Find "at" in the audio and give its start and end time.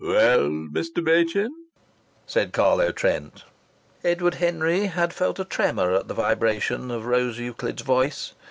5.93-6.07